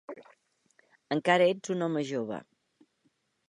[1.17, 2.43] Encara ets un home jove.